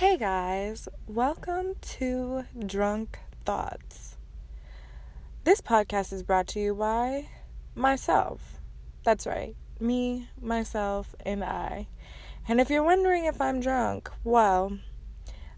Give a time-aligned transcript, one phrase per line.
[0.00, 4.16] Hey guys, welcome to Drunk Thoughts.
[5.44, 7.28] This podcast is brought to you by
[7.74, 8.62] myself.
[9.04, 11.88] That's right, me, myself, and I.
[12.48, 14.78] And if you're wondering if I'm drunk, well,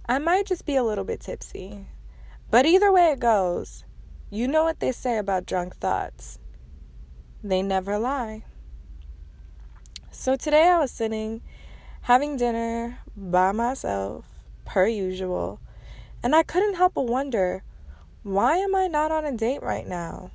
[0.08, 1.86] I might just be a little bit tipsy.
[2.50, 3.84] But either way it goes,
[4.28, 6.40] you know what they say about drunk thoughts
[7.44, 8.42] they never lie.
[10.10, 11.42] So today I was sitting
[12.06, 14.31] having dinner by myself,
[14.72, 15.60] per usual,
[16.22, 17.62] and I couldn't help but wonder
[18.22, 20.30] why am I not on a date right now?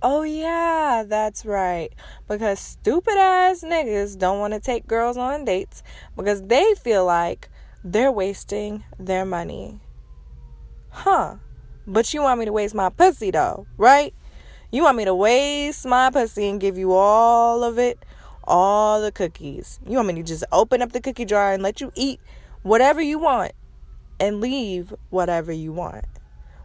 [0.00, 1.92] Oh, yeah, that's right.
[2.28, 5.82] Because stupid ass niggas don't want to take girls on dates
[6.14, 7.48] because they feel like
[7.82, 9.80] they're wasting their money.
[10.90, 11.36] Huh.
[11.84, 14.14] But you want me to waste my pussy though, right?
[14.70, 18.04] You want me to waste my pussy and give you all of it
[18.44, 19.80] all the cookies.
[19.84, 22.20] You want me to just open up the cookie jar and let you eat
[22.62, 23.52] whatever you want
[24.20, 26.04] and leave whatever you want.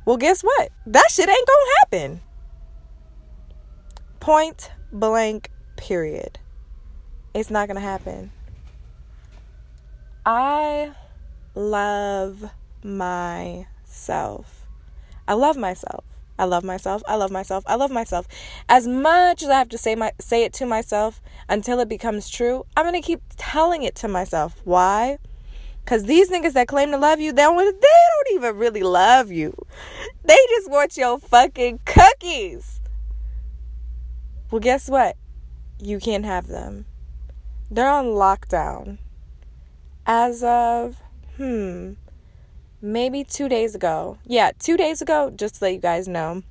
[0.06, 0.70] Well, guess what?
[0.86, 2.22] That shit ain't gonna happen.
[4.20, 6.40] Point blank, period.
[7.34, 8.32] It's not gonna happen.
[10.26, 10.94] I
[11.56, 12.50] love
[12.84, 14.66] myself.
[15.28, 16.04] I love myself.
[16.38, 17.04] I love myself.
[17.08, 17.64] I love myself.
[17.68, 18.28] I love myself.
[18.68, 22.30] As much as I have to say my say it to myself until it becomes
[22.30, 24.60] true, I'm gonna keep telling it to myself.
[24.64, 25.20] Why?
[25.86, 29.32] Cause these niggas that claim to love you, they don't, they don't even really love
[29.32, 29.54] you.
[30.24, 32.80] They just want your fucking cookies.
[34.50, 35.18] Well, guess what?
[35.80, 36.86] You can't have them.
[37.70, 39.00] They're on lockdown.
[40.06, 41.02] As of
[41.38, 41.94] hmm,
[42.82, 44.18] maybe two days ago.
[44.26, 46.44] Yeah, two days ago, just to let you guys know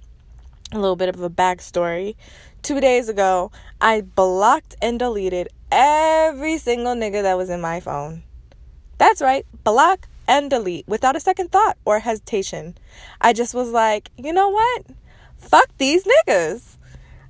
[0.72, 2.16] a little bit of a backstory.
[2.62, 8.24] Two days ago, I blocked and deleted every single nigga that was in my phone.
[9.02, 12.78] That's right, block and delete without a second thought or hesitation.
[13.20, 14.86] I just was like, you know what?
[15.38, 16.76] Fuck these niggas.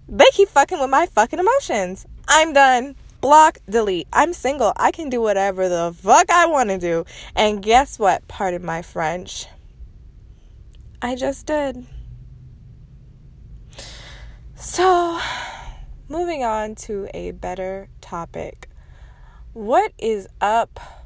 [0.07, 2.05] They keep fucking with my fucking emotions.
[2.29, 4.07] I'm done block, delete.
[4.13, 4.75] I'm single.
[4.77, 7.07] I can do whatever the fuck I want to do.
[7.35, 8.29] And guess what?
[8.29, 9.47] Pardon my French.
[11.01, 11.87] I just did.
[14.57, 15.19] So,
[16.11, 18.69] moving on to a better topic.
[19.55, 21.02] What is up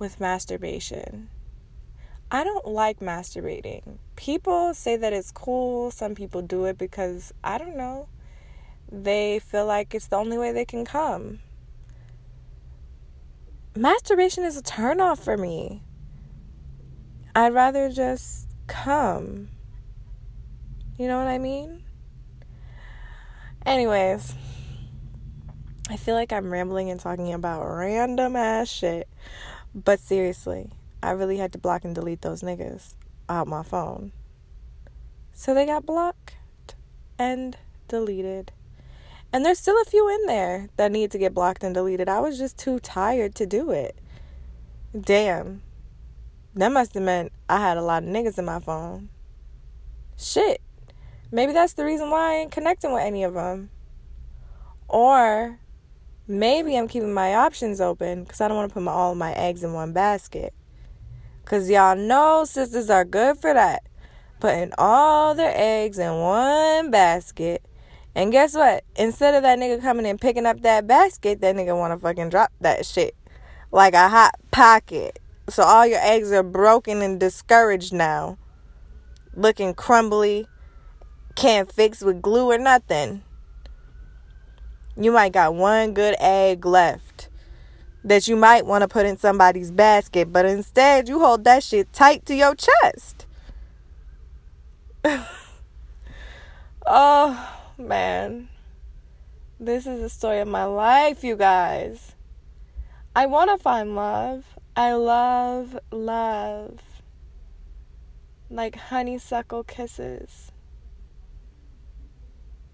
[0.00, 1.28] with masturbation?
[2.32, 3.98] I don't like masturbating.
[4.16, 5.90] People say that it's cool.
[5.92, 8.08] Some people do it because, I don't know,
[8.90, 11.40] they feel like it's the only way they can come.
[13.76, 15.82] Masturbation is a turnoff for me.
[17.34, 19.48] I'd rather just come.
[20.98, 21.84] You know what I mean?
[23.64, 24.34] Anyways,
[25.88, 29.08] I feel like I'm rambling and talking about random ass shit.
[29.74, 30.70] But seriously,
[31.02, 32.94] I really had to block and delete those niggas
[33.28, 34.12] out my phone.
[35.32, 36.36] So they got blocked
[37.18, 37.56] and
[37.88, 38.52] deleted.
[39.32, 42.08] And there's still a few in there that need to get blocked and deleted.
[42.08, 43.96] I was just too tired to do it.
[44.98, 45.62] Damn.
[46.54, 49.08] That must have meant I had a lot of niggas in my phone.
[50.16, 50.60] Shit.
[51.30, 53.70] Maybe that's the reason why I ain't connecting with any of them.
[54.88, 55.60] Or
[56.30, 59.32] maybe I'm keeping my options open because I don't want to put my, all my
[59.32, 60.54] eggs in one basket.
[61.44, 63.82] Because y'all know sisters are good for that.
[64.38, 67.62] Putting all their eggs in one basket
[68.14, 68.84] and guess what?
[68.96, 72.52] Instead of that nigga coming and picking up that basket, that nigga wanna fucking drop
[72.60, 73.14] that shit
[73.72, 75.18] like a hot pocket.
[75.48, 78.38] So all your eggs are broken and discouraged now.
[79.34, 80.46] Looking crumbly.
[81.36, 83.22] Can't fix with glue or nothing.
[84.96, 87.28] You might got one good egg left
[88.02, 91.92] that you might want to put in somebody's basket, but instead you hold that shit
[91.92, 93.26] tight to your chest.
[96.86, 98.48] oh man.
[99.58, 102.14] This is the story of my life, you guys.
[103.14, 104.44] I want to find love.
[104.74, 106.80] I love love.
[108.48, 110.50] Like honeysuckle kisses.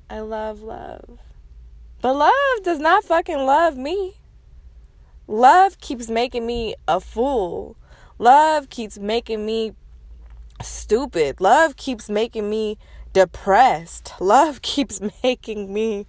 [0.08, 1.19] I love love.
[2.00, 4.14] But love does not fucking love me.
[5.26, 7.76] Love keeps making me a fool.
[8.19, 9.72] Love keeps making me
[10.62, 11.40] stupid.
[11.40, 12.78] Love keeps making me
[13.12, 14.12] depressed.
[14.20, 16.06] Love keeps making me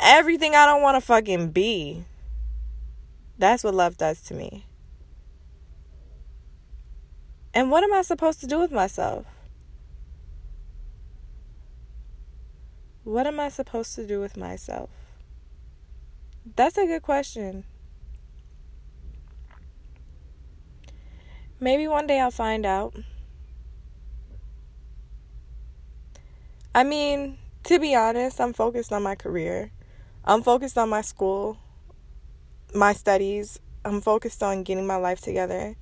[0.00, 2.04] everything I don't want to fucking be.
[3.38, 4.66] That's what love does to me.
[7.54, 9.26] And what am I supposed to do with myself?
[13.04, 14.90] What am I supposed to do with myself?
[16.56, 17.64] That's a good question.
[21.58, 22.94] Maybe one day I'll find out.
[26.74, 29.70] I mean, to be honest, I'm focused on my career.
[30.24, 31.58] I'm focused on my school,
[32.74, 33.60] my studies.
[33.84, 35.76] I'm focused on getting my life together.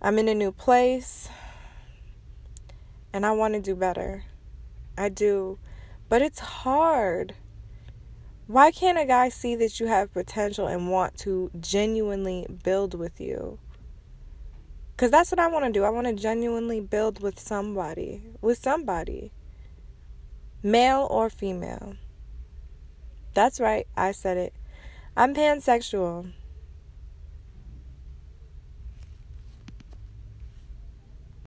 [0.00, 1.28] I'm in a new place
[3.12, 4.24] and I want to do better.
[4.98, 5.58] I do.
[6.08, 7.34] But it's hard.
[8.46, 13.20] Why can't a guy see that you have potential and want to genuinely build with
[13.20, 13.58] you?
[14.92, 15.84] Because that's what I want to do.
[15.84, 18.22] I want to genuinely build with somebody.
[18.40, 19.32] With somebody
[20.66, 21.94] male or female.
[23.34, 24.52] That's right, I said it.
[25.16, 26.32] I'm pansexual.